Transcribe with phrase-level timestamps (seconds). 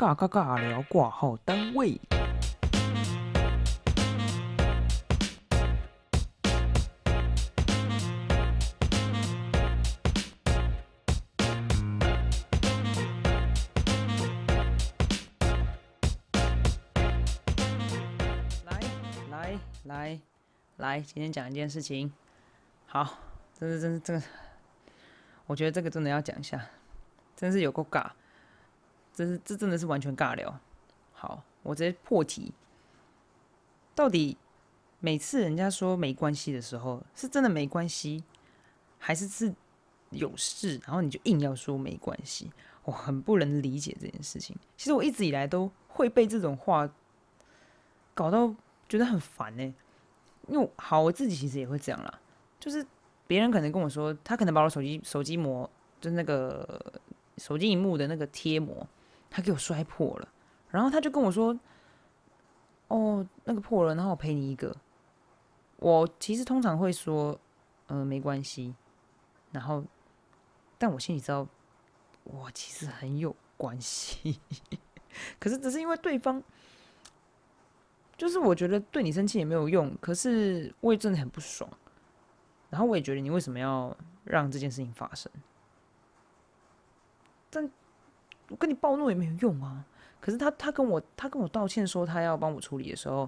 [0.00, 2.00] 尬尬尬聊挂号单位。
[18.64, 18.80] 来
[19.28, 20.20] 来来
[20.78, 22.10] 来，今天讲一件事情。
[22.86, 23.18] 好，
[23.52, 24.22] 这是真是这个，
[25.44, 26.58] 我觉得这个真的要讲一下，
[27.36, 28.12] 真是有够尬，
[29.20, 30.58] 这是这真的是完全尬聊。
[31.12, 32.54] 好，我直接破题。
[33.94, 34.34] 到底
[34.98, 38.24] 每次人家说没关系的时候，是真的没关系，
[38.98, 39.54] 还是是
[40.08, 42.50] 有事，然后你就硬要说没关系？
[42.82, 44.56] 我很不能理解这件事情。
[44.78, 46.90] 其实我一直以来都会被这种话
[48.14, 48.54] 搞到
[48.88, 49.74] 觉得很烦呢、
[50.48, 52.20] 因为好，我自己其实也会这样啦，
[52.58, 52.82] 就是
[53.26, 55.68] 别人可能跟我说，他可能把我手机手机膜，
[56.00, 56.80] 就是那个
[57.36, 58.86] 手机荧幕的那个贴膜，
[59.30, 60.28] 他给我摔破了，
[60.68, 61.58] 然后他就跟我说，
[62.88, 64.76] 哦，那个破了，然后我赔你一个。
[65.76, 67.38] 我其实通常会说，
[67.86, 68.74] 呃，没关系，
[69.52, 69.84] 然后，
[70.76, 71.46] 但我心里知道，
[72.24, 74.40] 我其实很有关系，
[75.40, 76.42] 可是只是因为对方。
[78.16, 81.70] 就是我觉得对你生气也没有用，可是我也真的很不爽。
[82.68, 85.32] 然后我也觉得你为什么要让这件事情发生？
[87.48, 87.70] 但
[88.50, 89.84] 我跟你暴怒也没有用啊。
[90.20, 93.26] 可是他他跟我他跟我道歉说他要帮我处理的时候，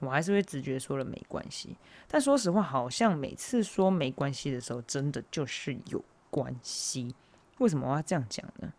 [0.00, 1.74] 我还是会直觉说了没关系。
[2.06, 7.14] 但说实话，好像每次说没关系的时候，真的就是有关系。
[7.56, 8.72] 为什么我要这样讲呢？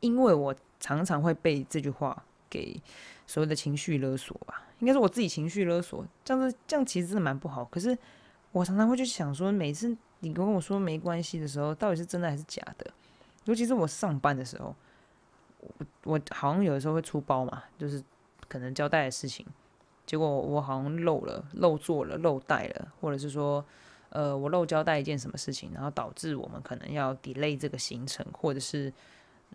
[0.00, 2.80] 因为我常常会被这句话给
[3.26, 7.64] 所谓的情绪勒索吧，应该是我自己情绪勒索，这样子这样其实真的蛮不好。
[7.64, 7.96] 可是
[8.52, 12.92] 我常常会去想说，每次你跟我说没关系的时候，到底是真的还是假的？
[13.44, 14.74] 尤其是我上班的时候，
[15.60, 18.02] 我我好像有的时候会出包嘛，就是
[18.48, 19.46] 可能交代的事情，
[20.06, 23.64] 结果我好像漏了、漏做了、漏带了，或者是说，
[24.10, 28.92] 呃，我漏交代一件什么事情，然后导致我们可能要 delay 这个行程，或者是。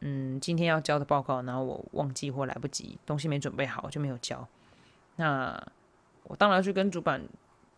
[0.01, 4.47] 嗯，今天要交的报告，然后我忘记或来不及，东西没准备好就没有交。
[5.17, 5.61] 那
[6.23, 7.21] 我当然要去跟主管，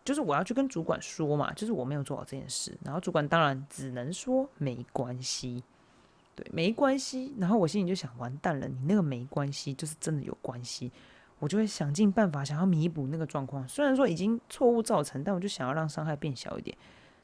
[0.04, 2.78] 就是我要去跟主管说嘛，就是我没有做好这件事。
[2.84, 5.64] 然后主管当然只能说没关系，
[6.34, 7.34] 对，没关系。
[7.38, 10.90] 然后我心里就想，完蛋了，你那个没关系就是真的有关系，
[11.38, 13.66] 我就会想尽办法想要弥补那个状况。
[13.68, 16.76] 虽然说已经错误造成，但我就想要让伤害变小一点。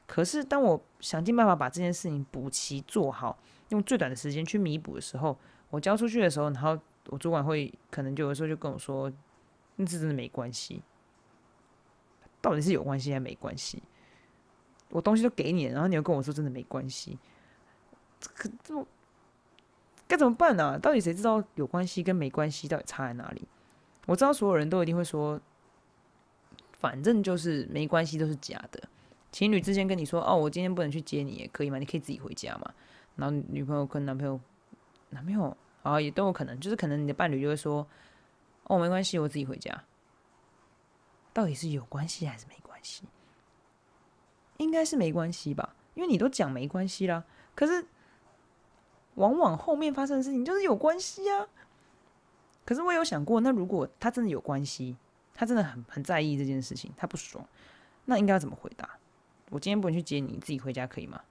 [0.05, 3.37] 可是当我想尽办法把这件事情补齐做好。
[3.69, 5.37] 用最短的时间去弥补的时候，
[5.69, 6.75] 我交出去的时候，然后
[7.09, 9.13] 我主管会可能就有时候就跟我说
[9.77, 10.81] ：“那是真的没关系，
[12.41, 13.83] 到底是有关系还是没关系？
[14.89, 17.19] 我东西都给你了，然后你又跟我说真的没关系，
[18.33, 18.87] 可这么
[20.09, 20.77] 该怎么办呢？
[20.79, 23.47] 到底谁知道有关系跟没关系到底差在哪里？
[24.07, 25.39] 我知道所有人都一定会说，
[26.79, 28.89] 反正就是没关系都是假的。
[29.31, 31.77] 情侣之间跟你说：“哦，我今天不能去接你，也可以吗？
[31.77, 32.73] 你可以自己回家嘛。”
[33.15, 34.39] 然后女朋友跟男朋友，
[35.11, 37.85] 男朋友啊也都有可能，就是可能你的伴侣就会说
[38.65, 39.83] ：“哦，没关系，我自己回家。”
[41.31, 43.03] 到底是有关系还是没关系？
[44.57, 47.23] 应该是没关系吧，因为你都讲没关系啦。
[47.53, 47.85] 可是
[49.15, 51.47] 往往后面发生的事情就是有关系啊。
[52.65, 54.95] 可是我有想过，那如果他真的有关系，
[55.33, 57.43] 他真的很很在意这件事情，他不爽，
[58.05, 58.89] 那应该要怎么回答？
[59.49, 61.21] 我今天不能去接你，自己回家可以吗？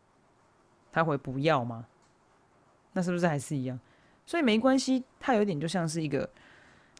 [0.90, 1.86] 他回不要吗？
[2.92, 3.78] 那是不是还是一样？
[4.26, 6.28] 所以没关系，他有点就像是一个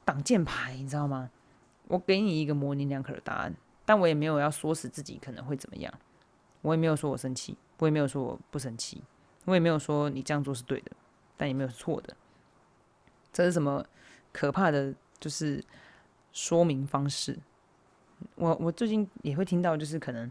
[0.05, 1.31] 挡箭牌，你知道吗？
[1.89, 5.93] 我给你一个模棱两可的答案，但我也没有要说死自己可能会怎么样，
[6.62, 9.03] 我也没有说我生气，我也没有说我不生气，
[9.48, 10.92] 我也没有说你这样做是对的，
[11.36, 12.14] 但也没有错的。
[13.32, 13.84] 这是什么
[14.32, 14.94] 可怕的？
[15.19, 15.64] 就是
[16.32, 17.38] 说明方式。
[18.34, 20.31] 我我最近也会听到，就是可能。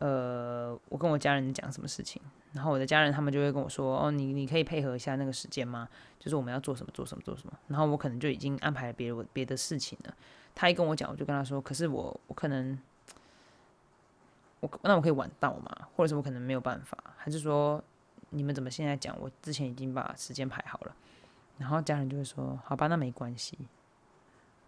[0.00, 5.88] 呃，我跟我家人讲什么事情，然后我的家人他们就会跟我说：“哦，你你可以配合一下那个时间吗？
[6.20, 10.14] 就是我们要做什么做什么做什么。”然后我可能就已经安排了别的别的事情了。
[10.54, 12.78] 他一跟我讲，我就跟他说：“可是我我可能
[14.60, 15.88] 我那我可以晚到嘛？
[15.96, 16.96] 或者是我可能没有办法？
[17.16, 17.82] 还是说
[18.30, 19.16] 你们怎么现在讲？
[19.20, 20.96] 我之前已经把时间排好了。”
[21.58, 23.58] 然后家人就会说：“好吧，那没关系。”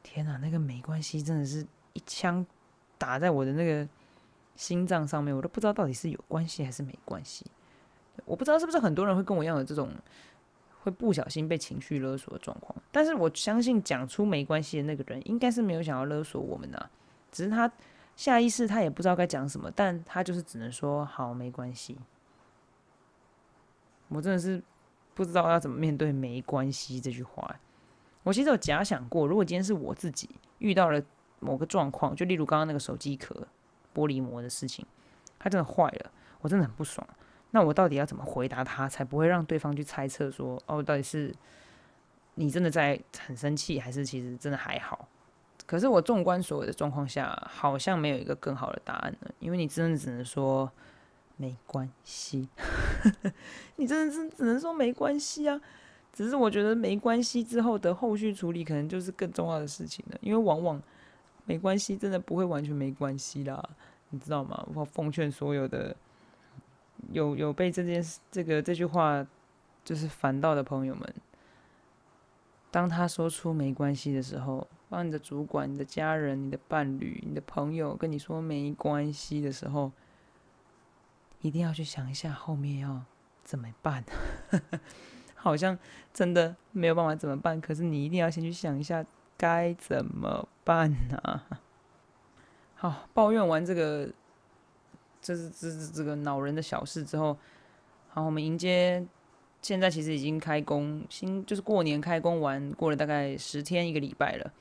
[0.02, 2.44] 天哪，那个没关系真的是一枪
[2.98, 3.88] 打在我的那个。
[4.56, 7.46] 心脏上面，我都不知道到底是有关系还是没关系。
[8.26, 9.88] 我不知道是不是很多人会跟我一样有这种
[10.82, 12.76] 会不小心被情绪勒索的状况。
[12.92, 16.90] 但是我相信讲出没关系的那个人，应该是没有想要勒索我们的，
[17.32, 17.72] 只是他
[18.16, 21.96] 下意识他也不知道该讲什么，但他就是只能说好没关系。
[24.10, 24.62] 我真的是
[25.14, 27.56] 不知道要怎么面对“没关系”这句话。
[28.22, 30.28] 我其实有假想过，如果今天是我自己
[30.58, 31.02] 遇到了
[31.38, 33.34] 某个状况，就例如刚刚那个手机壳
[33.94, 34.84] 玻璃膜的事情，
[35.38, 36.10] 它真的坏了，
[36.42, 37.06] 我真的很不爽。
[37.52, 41.34] 那我到底要怎么回答他，才不会让对方去猜测说，哦，到底是
[42.34, 45.08] 你真的在很生气，还是其实真的还好？
[45.66, 50.70] 可是我纵观所有的状况下，好像没有一个更好的答案呢，因为你真的只能说
[51.40, 52.46] 没关系，
[53.76, 55.58] 你真的是只能说没关系啊。
[56.12, 60.18] 只是我觉得没关系之后的后续处理，可能就是更重要的事情了。
[60.20, 60.82] 因为往往
[61.46, 63.66] 没关系真的不会完全没关系啦，
[64.10, 64.68] 你知道吗？
[64.74, 65.96] 我奉劝所有的
[67.12, 69.26] 有有被这件事、这个这句话
[69.82, 71.14] 就是烦到的朋友们，
[72.70, 79.90] 当他说出没关系的时候，当你的主管、你的家人、你的伴侣、你的朋友跟你说没关系的时候，
[81.40, 83.02] 一定要去想一下后面要
[83.44, 84.04] 怎么办。
[85.34, 85.78] 好像
[86.12, 87.58] 真的没有办法怎么办？
[87.60, 89.02] 可是你一定要先去想一下
[89.38, 91.42] 该怎么办呢？
[92.74, 94.10] 好，抱怨完这个，
[95.22, 97.38] 这是这是这个恼人的小事之后，
[98.10, 99.02] 好，我们迎接
[99.62, 104.52] 现在其实已经开工，新就是过年开工完，过了大概十天一个礼拜了。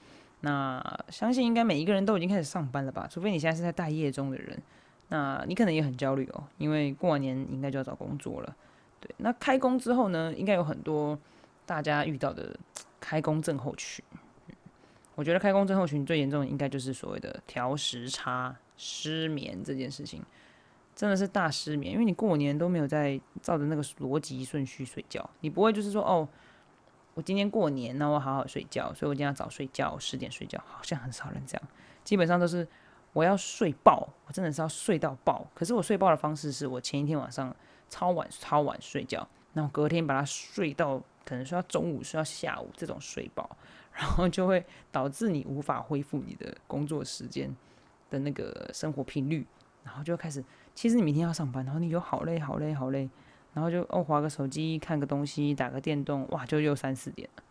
[0.41, 3.05] 那相信应该每一个人都已经开始上班了吧？
[3.11, 4.61] 除非你现在是在待业中的人，
[5.09, 8.55] 那你可能也很焦虑哦，因为过完年应该就要找工作了。
[8.99, 11.17] 对，那开工之后呢，应该有很多
[11.65, 12.57] 大家遇到的
[12.99, 14.03] 开工症候群。
[15.15, 20.23] 我觉得开工症候群最严重的，应该就是所谓的调时差、失眠这件事情，
[20.95, 21.91] 真的是大失眠。
[21.91, 26.25] 因为你过年都没有在照着那个逻辑顺序睡觉，你不会就是说，哦，
[27.15, 31.67] 我今天过年，那我好好睡觉，所以我今天要早睡觉，十点睡觉，好像很少人这样。
[32.05, 32.65] 基本上都是
[33.13, 35.45] 我要睡爆，我真的是要睡到爆。
[35.53, 37.55] 可是我睡爆的方式是我前一天晚上。
[37.91, 43.49] 超晚超晚睡觉，然后隔天把它睡到可能睡到中午，睡到下午这种睡饱，
[43.91, 47.51] 然后就会导致你无法恢复你的工作时间
[48.11, 49.43] 的那个生活频率，
[49.83, 50.45] 然后就开始，
[50.75, 53.09] 其实你明天要上班，然后你就好累好累好累，
[53.55, 57.43] 然后就哦划个手机看个东西打个电动，哇就又三四点了，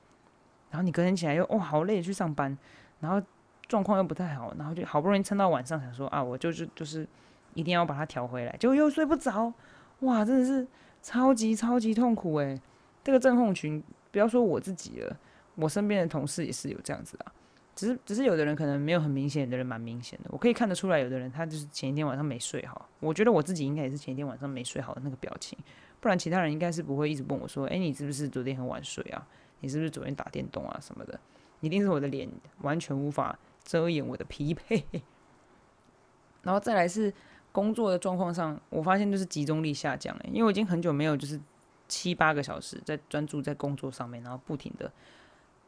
[0.70, 2.56] 然后你隔天起来又哦好累去上班，
[3.00, 3.20] 然后
[3.68, 7.06] 状况又不太好，然后就好不容易撑到晚上想说啊我就是就是
[7.54, 9.52] 一定要把它调回来，结果又睡不着。
[10.00, 10.66] 哇，真的是
[11.02, 12.60] 超级超级痛苦诶。
[13.02, 15.16] 这个症候群，不要说我自己了，
[15.56, 17.32] 我身边的同事也是有这样子啊。
[17.74, 20.30] 只是只是有的人可能没有很明显，有的人蛮明显的。
[20.32, 22.88] 我可以看得出来，有的人他就是前一天晚上没睡好。
[23.00, 25.58] 我觉得我自己应该也是前一天晚上没睡好的那个表情，
[26.00, 29.26] 不然其他人应该是不会一直问我说：“哎，你是不是昨天很晚睡啊？
[29.60, 31.18] 你是不是昨天打电动啊什么的？”
[31.60, 32.28] 一定是我的脸
[32.62, 33.36] 完全无法
[33.68, 34.82] 遮掩我的疲惫。
[36.42, 37.12] 然后再来是。
[37.50, 41.40] 工作的状况上，我发现就是集中力下降了，因为我已经很久没有就是
[41.88, 44.92] 七八个小时在专注在工作上面，然后不停的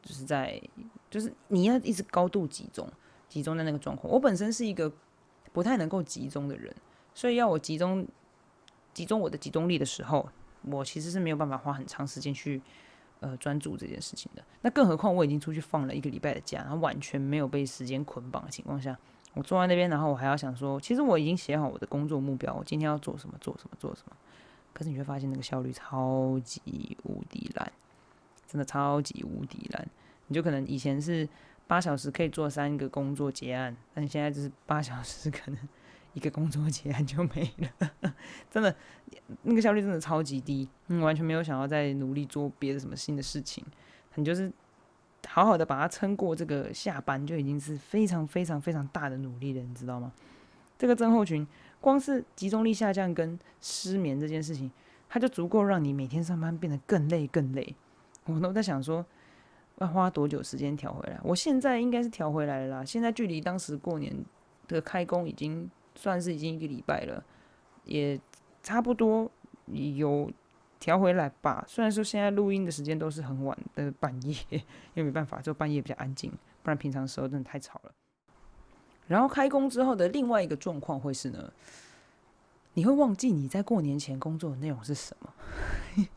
[0.01, 0.61] 就是在
[1.09, 2.87] 就是你要一直高度集中，
[3.27, 4.13] 集中在那个状况。
[4.13, 4.89] 我本身是一个
[5.51, 6.73] 不太能够集中的人，
[7.13, 8.07] 所以要我集中
[8.93, 10.29] 集中我的集中力的时候，
[10.61, 12.61] 我其实是没有办法花很长时间去
[13.21, 14.43] 呃专注这件事情的。
[14.61, 18.95] 那更何况我已经出去放了一个礼拜的假，然后完全没有被时间捆绑的情况下。
[19.33, 24.15] 我坐在那边，然后我还要想说，其实我已经写好我的工作目标，我今天要做什么，做什么，做什么。
[24.73, 27.71] 可是你会发现那个效率超级无敌烂，
[28.45, 29.87] 真的超级无敌烂。
[30.27, 31.27] 你就可能以前是
[31.65, 35.57] 八小时可以做三个工作结案，但现在就是八小时可能
[36.13, 37.91] 一个工作结案就没了，
[38.49, 38.75] 真的
[39.43, 43.65] 那个效率真的超级低，你完全没有想要再努力做别的什么新的事情，
[44.15, 44.51] 你就是。
[45.27, 50.11] 好好的把它撑过这个下班，就已经是非常非常非常大的努力了，你知道吗？
[50.79, 51.47] 这个症候群，
[51.79, 54.69] 光是集中力下降跟失眠这件事情，
[55.07, 57.75] 它就足够让你每天上班变得更累更累。
[58.25, 59.05] 我都在想说，
[59.77, 61.19] 要花多久时间调回来？
[61.23, 62.83] 我现在应该是调回来了啦。
[62.83, 64.11] 现在距离当时过年
[64.67, 67.23] 的开工已经算是已经一个礼拜了，
[67.85, 68.19] 也
[68.61, 69.29] 差不多
[69.65, 70.31] 有。
[70.81, 71.63] 调回来吧。
[71.67, 74.63] 虽然说现在录音的时间都是很晚的半夜，因
[74.95, 76.31] 为没办法，就半夜比较安静，
[76.63, 77.91] 不然平常时候真的太吵了。
[79.07, 81.53] 然后开工之后的另外一个状况会是呢，
[82.73, 85.33] 你会忘记你在过年前工作的内容是什么。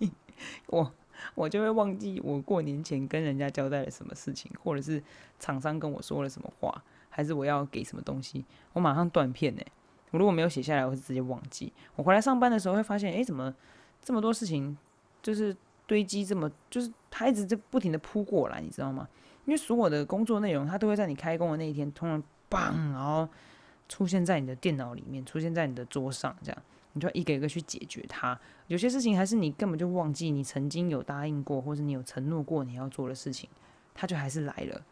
[0.69, 0.95] 我
[1.35, 5.03] 我就会忘记我过年前跟人家交代了什么事情，或者是
[5.39, 6.83] 厂商跟我说了什么话，
[7.15, 9.63] 还是我要给什么东西，我马上断片呢。
[10.11, 11.73] 我如果没有写下来，我会直接忘记。
[11.95, 13.55] 我回来上班的时候会发现，哎，怎么？
[14.03, 14.77] 这么多事情
[15.23, 15.57] 就是
[15.87, 19.09] 堆积，这么就是它一直在不停的扑过来，你知道吗？
[19.45, 23.29] 因为所有的工作内容，它都会在你开工的那一天突然棒然后
[23.89, 26.63] 出现在你的电脑里面，出现在你的桌上，这样，
[26.95, 28.37] 你就要一个一个去解决它。
[28.67, 33.49] 有些事情还是你根本就忘记你曾经有答应过，或者你有承诺过你要做的事情，
[33.95, 34.83] 它就还是来了。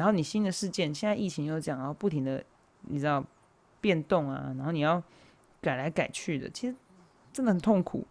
[0.00, 2.42] 然后你新的事件，现在疫情又这样，然后不停的
[2.88, 3.22] 你知道
[3.82, 5.02] 变动啊，然后你要
[5.60, 6.74] 改来改去的，其实
[7.34, 8.06] 真的很痛苦。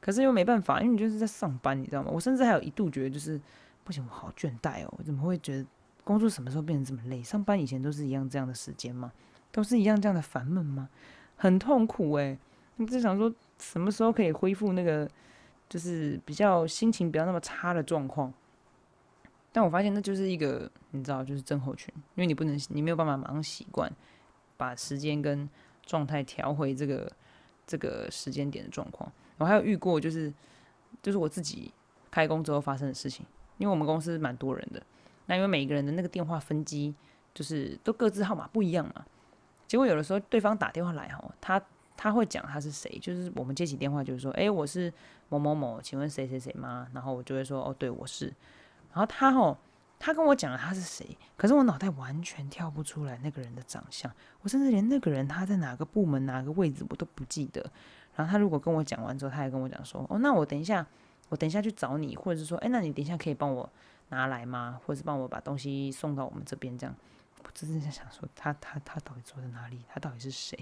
[0.00, 2.10] 可是又没办法，因为你就是在上班，你知道吗？
[2.12, 3.40] 我甚至还有一度觉得就是
[3.84, 5.64] 不行，我好倦怠哦，我怎么会觉得
[6.02, 7.22] 工作什么时候变成这么累？
[7.22, 9.12] 上班以前都是一样这样的时间吗？
[9.52, 10.88] 都是一样这样的烦闷吗？
[11.36, 12.36] 很痛苦诶。
[12.78, 15.08] 你就想说什么时候可以恢复那个
[15.68, 18.34] 就是比较心情不要那么差的状况？
[19.52, 23.90] 但我发现那就是一个你知道，就是症候群，因为你不能，你没有办法马上习惯
[24.56, 25.48] 把时间跟
[25.84, 27.10] 状态调回这个
[27.66, 29.10] 这个时间点的状况。
[29.38, 30.32] 我还有遇过，就是
[31.02, 31.72] 就是我自己
[32.10, 33.24] 开工之后发生的事情，
[33.56, 34.82] 因为我们公司蛮多人的，
[35.26, 36.94] 那因为每个人的那个电话分机
[37.34, 39.04] 就是都各自号码不一样嘛，
[39.66, 41.62] 结果有的时候对方打电话来哈，他
[41.96, 44.92] 他会讲他是谁，就是我们接起电话就是说，哎，我是
[45.28, 46.88] 某某某，请问谁谁谁吗？
[46.92, 48.32] 然后我就会说，哦，对，我是，
[48.92, 49.56] 然后他哦。
[50.00, 51.04] 他跟我讲了他是谁，
[51.36, 54.08] 可是我脑袋完全跳不出来那个人的长相，
[54.42, 57.60] 我甚至连那个人他在哪个部门哪个位置我都不记得。
[58.14, 60.86] 然后他如果跟我讲完之后，他还跟我讲说：“哦，那我等一下，
[61.30, 63.68] 我等一下去找你，或者是说，哎，那你等一下可以帮我
[64.10, 64.80] 拿来吗？
[64.86, 66.78] 或者是帮我把东西送到我们这边？
[66.78, 66.94] 这样，
[67.42, 69.82] 我真的在想说，他他他到底坐在哪里？
[69.92, 70.56] 他到底是谁？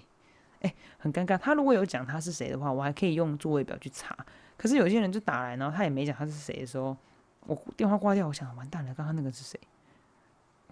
[0.62, 1.37] 哎，很尴尬。
[1.37, 4.16] 他如果有讲他是谁的话，我还可以用座位表去查。
[4.56, 6.97] 可是有些人就打来，然后他也没讲他是谁的时候，
[7.47, 9.59] 我电话挂掉，我想完蛋了，刚刚那个是谁？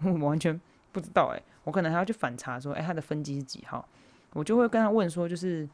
[0.03, 0.59] 我完全
[0.91, 1.33] 不知道。
[1.35, 3.87] 哎，我可能还要去反查说，哎，他的分机是几号？
[4.33, 5.67] 我就会跟他问说，就是。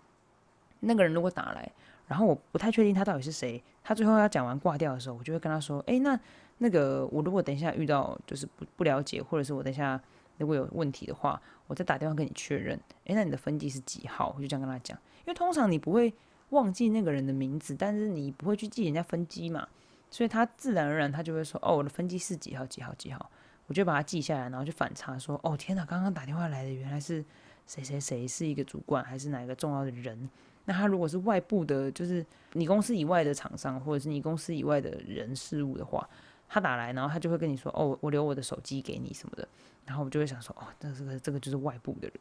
[0.83, 1.71] 那个人如果打来，
[2.07, 6.19] 然后我不太确定他到底是谁，他最后要讲完挂掉的时候，我就会跟他说：“哎，那
[6.57, 10.01] 那个我如果等一下遇到就是不不了解，或者是我等一下
[10.39, 12.75] 如果有问题的话，我再打电话跟你确认。
[13.05, 14.33] 哎，那你的分机是几号？
[14.35, 16.11] 我就这样跟他讲，因为通常你不会
[16.49, 19.67] 忘记那个人的名字，但是你不会去记人家分机嘛，
[20.11, 23.31] 所以他自然而然他就会说：哦，我的分机是几号几号几号，
[23.65, 27.25] 我就把它记下来，然后就反查说：哦，天哪，刚刚打电话来的原来是
[27.65, 30.29] 谁谁谁，是一个主管还是哪一个重要的人？”
[30.65, 36.07] 那他如果是外部的，就是你公司以外的厂商，或者是你公司以外的人事物的话，
[36.47, 39.47] 他打来，然后他就会跟你说：“哦，我留我的手机给你什么的。”
[39.87, 42.13] 然后我就会想说：“哦，这个这个就是外部的人。”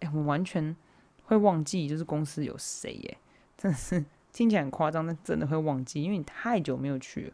[0.00, 0.74] 哎，我完全
[1.22, 3.18] 会忘记，就是公司有谁耶，
[3.56, 4.04] 真的是
[4.36, 7.32] 听起来很夸张，但真的会忘记，因为你太久没有去了。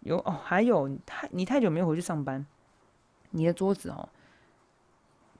[0.00, 2.44] 有哦，还有太你太久没有回去上班，
[3.30, 4.08] 你的桌子哦，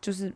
[0.01, 0.33] 就是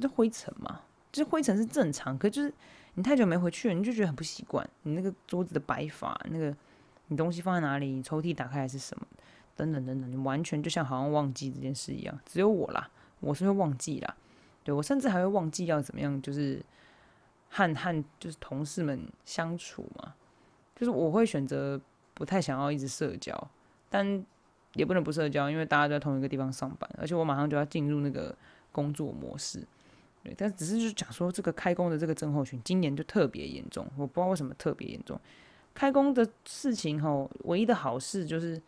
[0.00, 0.80] 这灰尘嘛，
[1.12, 2.52] 就是灰尘是正常，可就是。
[2.98, 4.66] 你太久没回去了，你就觉得很不习惯。
[4.84, 6.56] 你那个桌子的摆法，那个
[7.08, 9.06] 你东西放在哪里，你抽屉打开还是什么，
[9.54, 12.18] 等等等等，你完全就像好像忘记这件事一样。
[12.24, 12.88] 只有我啦，
[13.20, 14.16] 我是会忘记啦。
[14.64, 16.64] 对我甚至还会忘记要怎么样，就是
[17.56, 20.14] 和和就是同事们相处嘛。
[20.74, 21.80] 就是我会选择
[22.12, 23.50] 不太想要一直社交，
[23.88, 24.22] 但
[24.74, 28.36] 也不能不社交，因为大家都在同一个地方上班，而且我马上就要进入那个
[28.70, 29.66] 工作模式。
[30.22, 33.86] 对但只是就讲说，这个开工的这个症候群，今年就特别严重。
[33.96, 35.18] 我不知道为什么特别严重。
[35.72, 38.60] 开工的事情吼，唯一的好事就是，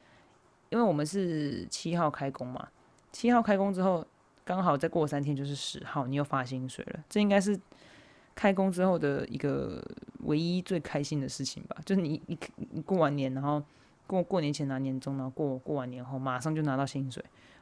[0.71, 2.69] 因为我们是七号开工嘛，
[3.13, 4.07] 七号开工之后，
[4.45, 7.05] 刚好再过三天就是十号，你又发薪水了。
[7.09, 7.59] 这应该是
[8.39, 9.85] 开工之后的一个
[10.21, 11.77] 唯一最开心的事情吧？
[11.85, 12.39] 就是你你
[12.71, 13.61] 你过完年，然后
[14.07, 17.21] 过过年前拿年终，然后过过完年后马上就拿到薪水，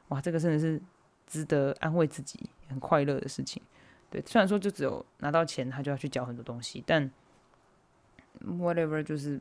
[0.09, 0.79] 哇，这个真的是
[1.27, 3.63] 值得安慰自己、很快乐的事情。
[4.11, 7.11] 对，虽然说就只有拿到钱，他就要去缴很多东西，但
[8.45, 9.41] whatever 就是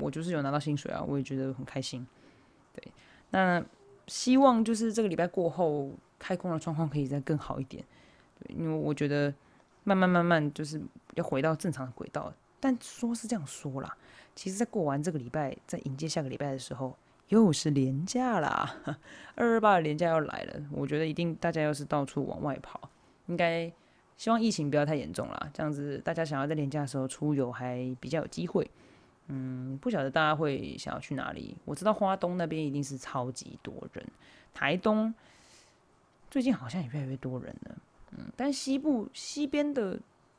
[0.00, 2.06] 我就是有拿到薪水啊，我也觉得很开心。
[2.72, 2.90] 对，
[3.32, 3.62] 那
[4.06, 7.84] 希望就是这个礼拜过后开工的状况可以再更好一点。
[8.38, 9.32] 对，因为我觉得
[9.84, 10.80] 慢慢慢慢就是
[11.14, 12.32] 要回到正常的轨道。
[12.58, 13.96] 但说是这样说啦，
[14.34, 16.96] 其实，在过完这个礼拜，在迎接下个礼拜的时候，
[17.28, 18.76] 又是年假啦，
[19.34, 20.62] 二二八的年假要来了。
[20.70, 22.80] 我觉得一定大家要是到处往外跑，
[23.26, 23.72] 应该。
[24.16, 28.70] 希望疫情不要太严重啦，这样子大家想要在年假的时候出游还比较有机会。
[29.28, 31.56] 嗯，不晓得大家会想要去哪里？
[31.64, 34.06] 我知道花东那边一定是超级多人，
[34.52, 35.14] 台东
[36.30, 37.74] 最近好像也越来越多人了。
[38.12, 39.98] 嗯，但西部西边的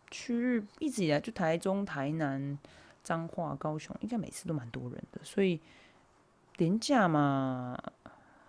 [0.10, 2.58] 区域一直以来就台中、台南、
[3.04, 5.22] 彰化、高雄，应该每次都蛮多人的。
[5.24, 5.60] 所以
[6.58, 7.78] 廉价嘛，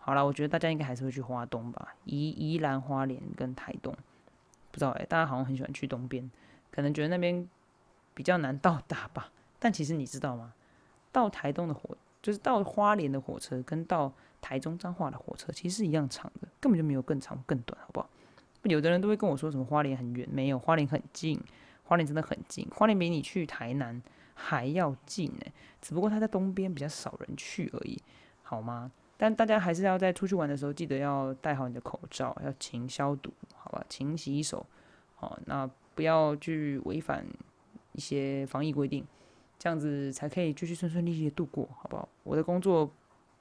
[0.01, 3.95] 好了，我觉得大家应该还是会去花东吧，宜宜兰花莲跟台东。
[4.71, 6.31] 不知道哎，大家好像很喜欢去东边，
[6.71, 7.49] 可能觉得那边
[8.15, 9.31] 比较难到达吧。
[9.59, 10.53] 但其实你知道吗？
[11.13, 18.09] 到台东的火，就是到花莲的火车，跟到台中彰化的火车，其实是一样长的，根本就没有更长更短，好不好？
[18.65, 21.41] 有的人都会跟我说什么花莲很远，没有，花莲很近。
[21.85, 24.01] 花莲真的很近，花莲比你去台南
[24.35, 25.43] 还要近呢。
[25.83, 28.01] 只不过它在东边比较少人去而已，
[28.43, 28.91] 好吗？
[29.19, 33.85] 但大家还是要在出去玩的时候，记得要戴好你的口罩，要勤消毒，好吧？
[33.91, 34.65] 勤洗手，
[35.17, 37.27] 好，那不要去违反
[37.93, 39.05] 一些防疫规定，
[39.59, 42.09] 这样子才可以继续顺顺利利的度过，好不好？
[42.23, 42.91] 我的工作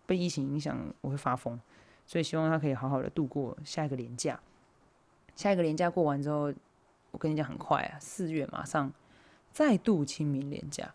[0.05, 1.57] 被疫情影响，我会发疯，
[2.05, 4.37] 所以希望他可以好好的度过下一个年假。
[5.41, 6.53] 下一个年假过完之后，
[7.10, 8.93] 我跟你讲很快啊，四月马上
[9.51, 10.93] 再度清明年假。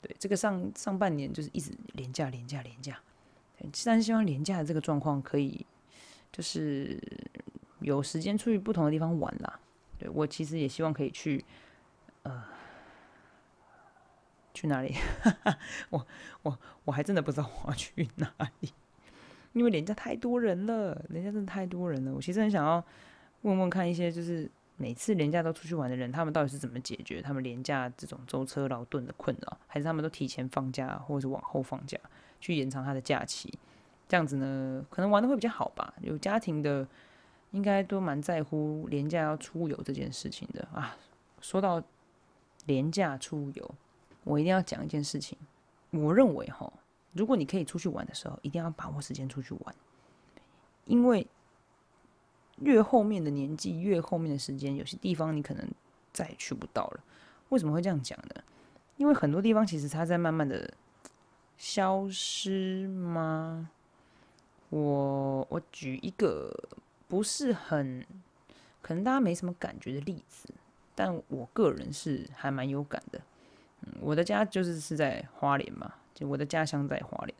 [0.00, 2.98] 对，这个上上半年就是一直廉价、廉价、廉价，
[3.84, 5.66] 但是希望廉价的这个状况可以，
[6.32, 6.98] 就是
[7.80, 9.58] 有时间出去不同的地方玩啦。
[9.98, 11.44] 对我其实也希望可以去，
[12.22, 12.44] 呃，
[14.54, 14.94] 去哪里？
[15.90, 16.06] 我
[16.42, 18.72] 我我还真的不知道我要去哪里，
[19.52, 22.14] 因为廉价太多人了，人家真的太多人了。
[22.14, 22.82] 我其实很想要
[23.42, 24.50] 问问看一些就是。
[24.82, 29.58] 每次廉价都出去玩的人，他们到底是怎么解决他们廉价这种舟车劳顿的困扰？
[29.66, 31.98] 还是他们都提前放假，或者是往后放假，
[32.40, 33.52] 去延长他的假期？
[34.08, 35.92] 这样子呢，可能玩的会比较好吧。
[36.00, 36.88] 有家庭的，
[37.50, 40.96] 应该都蛮在乎廉价要出游这件事情的啊。
[41.42, 41.82] 说到
[42.64, 43.74] 廉价出游，
[44.24, 45.36] 我一定要讲一件事情。
[45.90, 46.72] 我认为哈，
[47.12, 49.74] 如果你可以出去玩的时候，一定要把握时间出去玩，
[50.86, 51.26] 因为。
[52.60, 55.68] 越后面的年纪，越后面的时间，有些地方你可能
[56.12, 57.00] 再也去不到了。
[57.50, 58.42] 为什么会这样讲呢？
[58.96, 60.72] 因为很多地方其实它在慢慢的
[61.56, 63.70] 消失吗？
[64.68, 66.54] 我我举一个
[67.08, 68.06] 不是很
[68.80, 70.48] 可能大家没什么感觉的例子，
[70.94, 73.20] 但我个人是还蛮有感的。
[73.82, 77.34] 嗯，我的家就是是在花莲嘛，就我的家乡在花莲，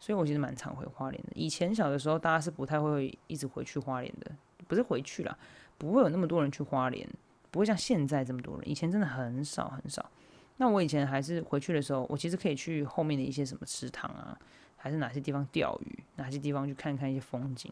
[0.00, 1.28] 所以我其实蛮常回花莲的。
[1.34, 4.32] 以前小的时候，大家是不太会一直回去花莲的。
[4.72, 5.38] 不是回去了，
[5.76, 7.06] 不会有那么多人去花莲，
[7.50, 8.66] 不会像现在这么多人。
[8.66, 10.10] 以前真的很少很少。
[10.56, 14.34] 那我以前还是回去的时候，我其实可以去后面的一些什么池塘啊，
[14.78, 17.70] 还是哪些地方钓鱼，哪些地方去看看一些风景。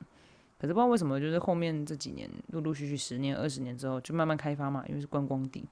[0.58, 5.64] 可是不知道为什么，就是后面这几年陆陆续续十年、二十年之后，就慢慢开发嘛，因为是观光地，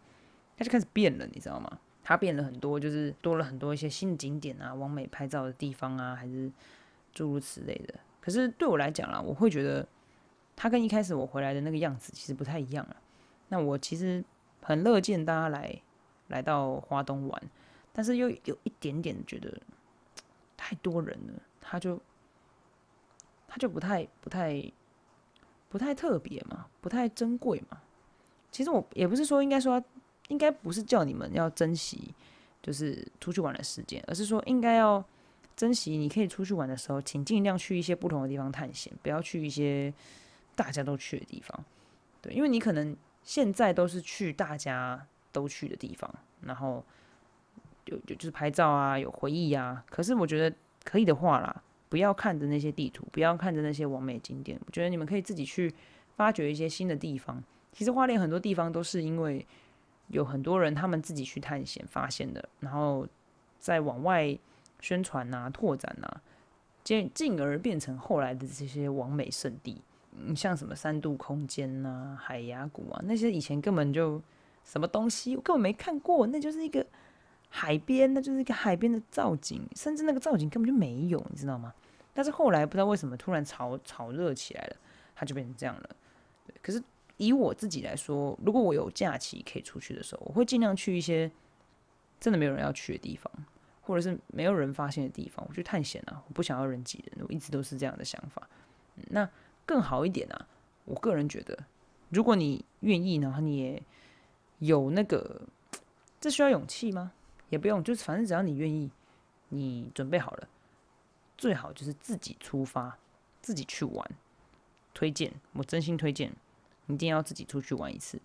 [0.57, 1.79] 它就开始变了，你知道吗？
[2.03, 6.51] 它变了很多，就是多了很多一些新的景点啊，完美拍照的地方啊，还是
[7.12, 7.93] 诸如此类的。
[8.23, 9.87] 可是对我来讲啦，我会觉得。
[10.61, 12.97] 他跟一开始我回来的那个样子其实不太一样了。
[13.49, 14.23] 那我其实
[14.61, 15.81] 很乐见大家来
[16.27, 17.42] 来到华东玩，
[17.92, 19.57] 但是又有一点点觉得
[20.57, 22.01] 太多人了，他就
[23.47, 24.61] 他就不太不太
[25.68, 27.81] 不太特别嘛，不太珍贵嘛。
[28.51, 29.81] 其实我也不是说应该说
[30.27, 32.12] 应该不是叫你们要珍惜
[32.61, 35.05] 就是出去玩的时间，而是说应该要
[35.55, 39.94] 珍惜你可以出去玩的时候，请尽量去一些不同的地方探险，不要去一些。
[40.59, 41.64] 大家都去的地方，
[42.21, 46.85] 对，因为你可能现在都是去大家都去的地方，然后
[47.85, 49.85] 有就就是拍照啊，有回忆啊。
[49.88, 55.73] 可是我觉得可以的话啦，不要看着那些地图，不要看着那些完美景点，我觉得你们可以自己去
[56.16, 57.40] 发掘一些新的地方。
[57.73, 59.47] 其实花莲很多地方都是因为
[60.09, 63.07] 有很多人他们自己去探险发现的，然后
[63.61, 64.37] 再往外
[64.81, 66.21] 宣传啊、拓展啊，
[66.83, 69.81] 进进而变成后来的这些完美圣地。
[70.26, 74.20] 你像什么三度空间呐、海牙谷啊，那些以前根本就
[74.64, 76.26] 什么东西，我根本没看过。
[76.26, 76.85] 那就是一个
[77.48, 81.72] 海边，那就是一个海边的造景，甚至那个造景根本就没有，你知道吗？
[82.12, 84.76] 但是后来不知道为什么突然炒炒热起来了，
[85.14, 85.90] 它就变成这样了。
[86.61, 86.83] 可是
[87.16, 91.31] 以我自己来说，如果我有假期可以出去的时候，我会尽量去一些
[92.18, 93.33] 真的没有人要去的地方，
[93.81, 96.22] 或者是没有人发现的地方，我去探险啊！
[96.26, 98.48] 我不想要人挤人，我一直都是这样的想法。
[99.11, 99.28] 那。
[99.68, 100.48] 更好一点啊！
[100.87, 101.66] 我个人觉得，
[102.09, 103.83] 如果你愿意呢，你也
[104.61, 105.42] 有那个，
[106.18, 107.12] 这需要勇气吗？
[107.50, 108.90] 也不用，就是反正只要你愿意，
[109.50, 110.48] 你准备好了，
[111.37, 112.96] 最好就是自己出发，
[113.42, 114.11] 自己去玩。
[114.94, 116.33] 推荐，我真心推荐，
[116.87, 118.18] 一定要自己出去玩一次。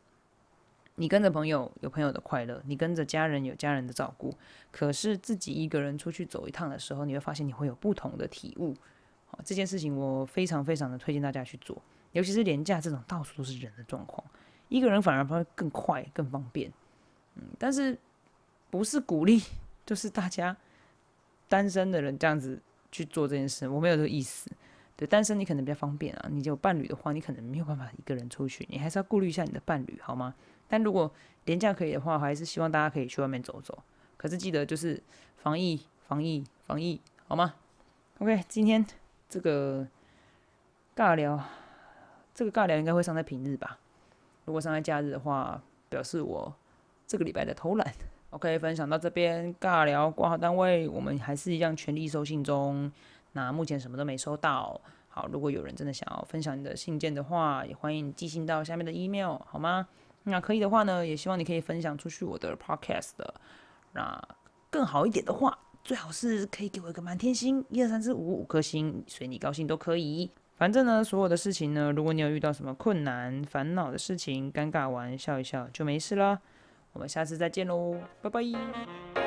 [0.95, 4.33] 你跟着朋友有朋友的快乐，你跟着家人有家人的照顾。
[4.71, 8.73] 可是自己一个人出去走一趟的时候，你会发现你会有不同的体悟。
[9.43, 14.25] 这件事情我非常非常的推荐大家去做，尤其是廉价这种到处都是人的状况，
[14.69, 16.71] 一个人反而会更快更方便。
[17.35, 17.97] 嗯，但是
[18.69, 19.41] 不是鼓励
[19.85, 20.55] 就是大家
[21.49, 24.51] 单身的人这样子去做这件事，我没有这个意思。
[24.95, 30.35] 对，单身你可能比较方便啊，你有伴侣的话，你可能没有办法一个人出去，你还是要顾虑一下你的伴侣，好吗？
[30.67, 31.11] 但如果
[31.45, 33.83] 廉价可以的话，还是希望大家可以去外面走走。
[34.15, 35.01] 可是记得就是
[35.37, 37.55] 防疫，防疫，防疫，好吗
[38.19, 38.85] ？OK，今天。
[39.33, 39.83] 这个
[40.95, 41.43] 尬聊，
[42.35, 43.79] 这个尬聊应该会上在平日吧？
[44.45, 46.53] 如果上在假日的话，表示我
[47.07, 47.93] 这个礼拜的偷懒。
[48.29, 52.91] OK，分享到这边，尬聊挂号单位，我们还是一样全力收信中。
[53.31, 54.79] 那目前什么都没收到。
[55.09, 59.87] 好，如果有人真的想要分享你的信件的话，也欢迎寄信到下面的 email，好吗？
[60.25, 63.33] 那可以的话呢，也希望你可以分享出去我的 podcast 的。
[63.93, 64.21] 那
[64.69, 70.31] 更好一点的话，最好是可以给我一个满天星，一二三四五五颗星，随你高兴都可以。
[70.55, 76.39] 反正呢，所有的事情呢，如果你有遇到什么困难、烦恼的事情，尴尬完笑一笑就没事了。
[76.93, 79.22] 我们下次再见喽，拜拜。